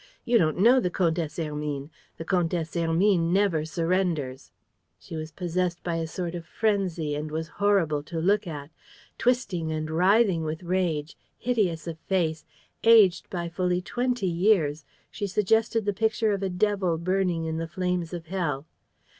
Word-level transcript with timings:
You 0.25 0.39
don't 0.39 0.57
know 0.57 0.79
the 0.79 0.89
Comtesse 0.89 1.37
Hermine! 1.37 1.91
The 2.17 2.25
Comtesse 2.25 2.73
Hermine 2.73 3.31
never 3.31 3.65
surrenders!..." 3.65 4.49
She 4.99 5.15
was 5.15 5.31
possessed 5.31 5.83
by 5.83 5.97
a 5.97 6.07
sort 6.07 6.33
of 6.33 6.43
frenzy 6.47 7.13
and 7.13 7.29
was 7.29 7.47
horrible 7.61 8.01
to 8.05 8.19
look 8.19 8.47
at. 8.47 8.71
Twisting 9.19 9.71
and 9.71 9.91
writhing 9.91 10.43
with 10.43 10.63
rage, 10.63 11.15
hideous 11.37 11.85
of 11.85 11.99
face, 11.99 12.45
aged 12.83 13.29
by 13.29 13.47
fully 13.47 13.79
twenty 13.79 14.25
years, 14.25 14.85
she 15.11 15.27
suggested 15.27 15.85
the 15.85 15.93
picture 15.93 16.31
of 16.33 16.41
a 16.41 16.49
devil 16.49 16.97
burning 16.97 17.45
in 17.45 17.57
the 17.57 17.67
flames 17.67 18.11
of 18.11 18.25
hell. 18.25 18.65